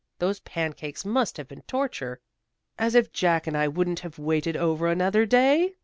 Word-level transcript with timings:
Those 0.17 0.39
pan 0.39 0.73
cakes 0.73 1.05
must 1.05 1.37
have 1.37 1.47
been 1.47 1.61
torture." 1.67 2.19
"As 2.79 2.95
if 2.95 3.13
Jack 3.13 3.45
and 3.45 3.55
I 3.55 3.67
wouldn't 3.67 3.99
have 3.99 4.17
waited 4.17 4.57
over 4.57 4.87
another 4.87 5.27
day!" 5.27 5.75